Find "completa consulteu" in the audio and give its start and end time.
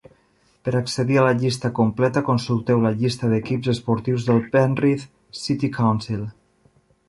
1.81-2.81